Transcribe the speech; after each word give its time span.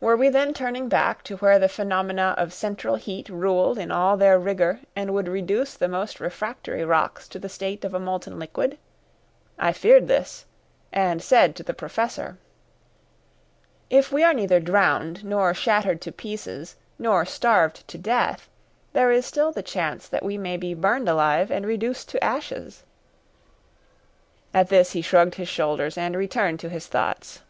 Were 0.00 0.16
we 0.16 0.28
then 0.28 0.54
turning 0.54 0.88
back 0.88 1.24
to 1.24 1.36
where 1.38 1.58
the 1.58 1.68
phenomena 1.68 2.36
of 2.38 2.52
central 2.52 2.94
heat 2.94 3.28
ruled 3.28 3.76
in 3.76 3.90
all 3.90 4.16
their 4.16 4.38
rigour 4.38 4.78
and 4.94 5.12
would 5.12 5.26
reduce 5.26 5.74
the 5.74 5.88
most 5.88 6.20
refractory 6.20 6.84
rocks 6.84 7.26
to 7.26 7.40
the 7.40 7.48
state 7.48 7.84
of 7.84 7.92
a 7.92 7.98
molten 7.98 8.38
liquid? 8.38 8.78
I 9.58 9.72
feared 9.72 10.06
this, 10.06 10.44
and 10.92 11.20
said 11.20 11.56
to 11.56 11.64
the 11.64 11.74
Professor: 11.74 12.38
"If 13.90 14.12
we 14.12 14.22
are 14.22 14.32
neither 14.32 14.60
drowned, 14.60 15.24
nor 15.24 15.52
shattered 15.54 16.00
to 16.02 16.12
pieces, 16.12 16.76
nor 16.96 17.24
starved 17.24 17.88
to 17.88 17.98
death, 17.98 18.48
there 18.92 19.10
is 19.10 19.26
still 19.26 19.50
the 19.50 19.64
chance 19.64 20.06
that 20.06 20.24
we 20.24 20.38
may 20.38 20.56
be 20.56 20.72
burned 20.72 21.08
alive 21.08 21.50
and 21.50 21.66
reduced 21.66 22.08
to 22.10 22.22
ashes." 22.22 22.84
At 24.54 24.68
this 24.68 24.92
he 24.92 25.02
shrugged 25.02 25.34
his 25.34 25.48
shoulders 25.48 25.98
and 25.98 26.14
returned 26.14 26.60
to 26.60 26.68
his 26.68 26.86
thoughts. 26.86 27.40